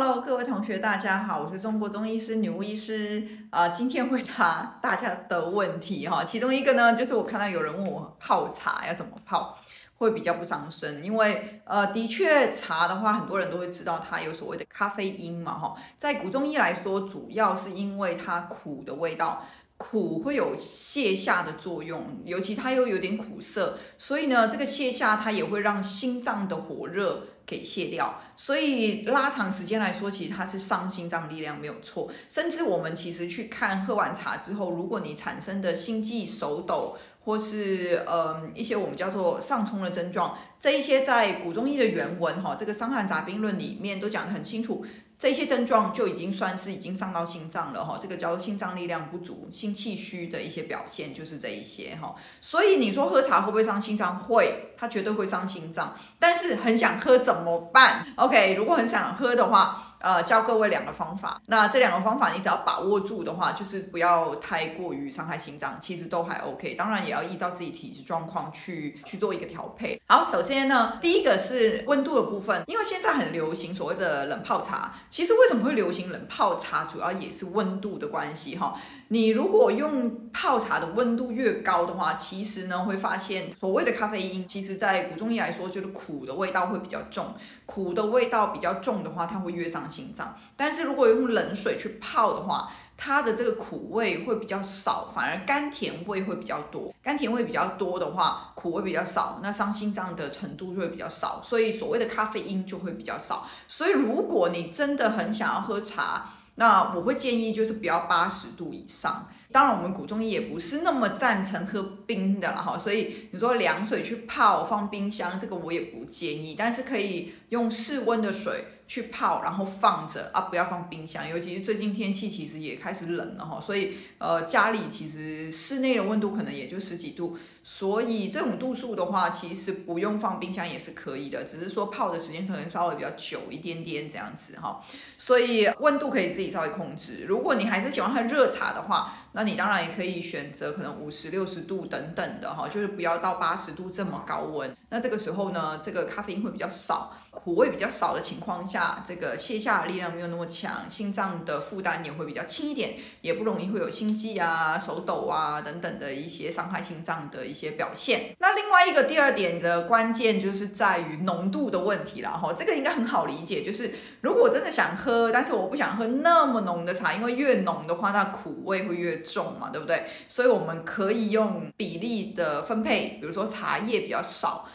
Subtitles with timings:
[0.00, 9.58] Hello，各位同学，大家好，我是中国中医师女巫医师啊、今天回答大家的问题哈，其中一个呢，就是我看到有人问我泡茶要怎么泡
[9.96, 19.44] 会比较不伤身，因为呃，的确茶的话，很多人都会知道它有所谓的咖啡因嘛哈，在古中医来说，主要是因为它苦的味道。
[19.78, 32.10] 苦会有泻下的作用，尤其它又有点苦涩，所以呢，这个泻下它也会让心脏的火热给泻掉，所以拉长时间来说，其实它是伤心脏力量没有错。
[32.28, 36.96] 甚至我们其实去看喝完茶之后，如果你产生的心悸、手抖，
[37.28, 44.86] 或是呃一些我们叫做上冲的症状，这一些在古中医的原文哈，这个《伤寒杂病论》里面都讲得很清楚。
[45.18, 52.14] 这些症状就已经算是已经伤到心脏了哈，这个叫做心脏力量不足、心气虚的一些表现，就是这一些哈。
[52.40, 54.18] 所以你说喝茶会不会伤心脏？
[54.18, 55.94] 会，它绝对会伤心脏。
[56.18, 59.84] 但是很想喝怎么办？OK，如果很想喝的话。
[60.00, 66.74] 呃，教各位两个方法，那这两个方法你只要把握住的话，就是不要太过于伤害心脏，其实都还 OK。
[66.74, 70.00] 当然也要依照自己体质状况去去做一个调配。
[70.06, 78.74] 好，首先呢，第一个是温度的部分，因为现在很流行所谓的冷泡茶，其实为什么会流行冷泡茶，主要也是温度的关系哈。
[79.10, 90.36] 你如果用泡茶的温度越高的话，其实呢会发现所谓的咖啡因，其实在古中医来说就是苦的味道会比较重，苦的味道比较重的话，它会越上心脏。
[90.56, 96.92] 但是如果用冷水去泡的话，它的这个苦味会比较少，反而甘甜味会比较多。
[97.02, 103.46] 甘甜味比较多的话，苦味比较少，那伤心脏的程度就会比较少，所以所谓的咖啡因就会比较少。
[103.68, 134.82] 所以如果你真的很想要喝茶，那我会建议就是不要八十度以上，当然我们古中医也不是那么赞成喝冰的了哈，所以你说凉水去泡放冰箱，这个我也不建议，但是可以用室温的水去泡，然后放着啊，不要放冰箱，尤其是最近天气其实也开始冷了哈，所以呃家里其实室内的温度可能也就十几度，所以这种度数的话，其实不用放冰箱也是可以的，只是说泡的时间可能稍微比较久一点点这样子哈，
[135.18, 137.26] 所以温度可以自己稍微控制。
[137.28, 144.74] 如果你还是喜欢喝热茶的话，那你当然也可以选择可能五十六十度等等的哈，就是不要到八十度这么高温。
[144.88, 147.14] 那这个时候呢，这个咖啡因会比较少。
[147.38, 158.34] 苦味比较少的情况下，这个泻下的力量没有那么强，心脏的负担也会比较轻一点，也不容易会有心悸啊、手抖啊等等的一些伤害心脏的一些表现。
[158.40, 170.06] 那另外一个第二点的关键就是在于浓度的问题了哈，这个应该很好理解，就是如果真的想喝，但是我不想喝那么浓的茶，因为越浓的话，那苦味会越重嘛，对不对？
[170.28, 174.68] 所以我们可以用比例的分配，比如说茶叶比较少。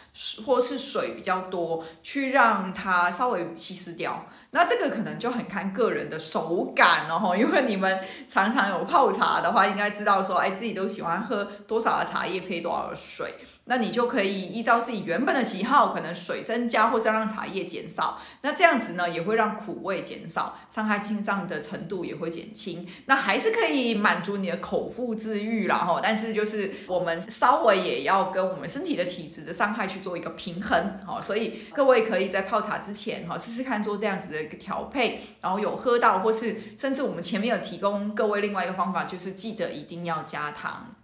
[0.46, 4.26] 或是水比较多，去让它稍微稀释掉。
[4.52, 13.34] 那这个可能就很看个人的手感哦，因为你们常常有泡茶的话，应该知道说，哎，自己都喜欢喝多少的茶叶配多少的水。
[13.66, 18.20] 那你就可以依照自己原本的喜好，可能水增加，或是让茶叶减少。
[18.42, 22.86] 那这样子呢，也会让苦味减少，伤害心脏的程度也会减轻。
[23.06, 26.02] 那还是可以满足你的口腹之欲啦哈。
[26.04, 31.22] 但是就是我们稍微也要跟我们身体的体质的伤害去做一个平衡哈。
[31.22, 40.96] 所以各位可以在泡茶之前哈，试试看做这样子的一个调配，然后有喝到，或是甚至我们前面有提供各位另外一个方法，就是记得一定要加糖。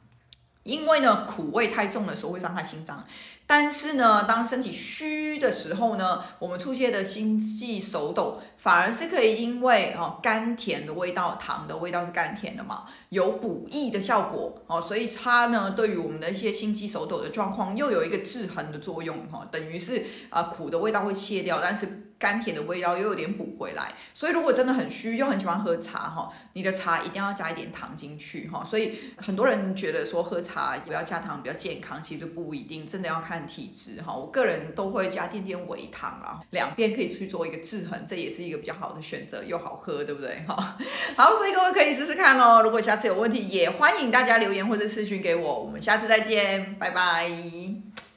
[0.70, 3.04] 因为呢，苦味太重的时候会伤害心脏，
[3.48, 22.06] 但是呢，当身体虚的时候呢，我们出现的心悸、手抖，反而是可以因为哦甘甜的味道，糖的味道是甘甜的嘛，有补益的效果哦，所以它呢，对于我们的一些心悸、手抖的状况，又有一个制衡的作用哈，等于是啊苦的味道会卸掉，但是。
[22.20, 28.62] 甘甜的味道又有点补回来，所以如果真的很虚又很喜欢喝茶哈，你的茶一定要加一点糖进去哈。
[28.64, 34.14] 所以很多人觉得说喝茶不要加糖比较健康，其实不一定，真的要看体质哈。
[34.14, 40.78] 我个人都会加点点微糖啊，两边可以去做一个制衡，这也是一个比较好的选择，又好喝，对不对哈？
[41.16, 42.62] 好，所以各位可以试试看哦。
[42.62, 45.64] 如果下次有问题，也欢迎大家留言或者私讯给我。
[45.64, 47.79] 我们下次再见，拜拜。